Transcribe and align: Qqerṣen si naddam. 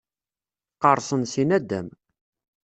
Qqerṣen 0.75 1.23
si 1.31 1.43
naddam. 1.49 1.87